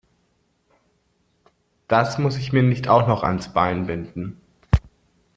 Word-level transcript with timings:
Das 1.87 2.17
muss 2.17 2.35
ich 2.35 2.51
mir 2.51 2.63
nicht 2.63 2.87
auch 2.87 3.07
noch 3.07 3.21
ans 3.21 3.53
Bein 3.53 3.85
binden. 3.85 4.41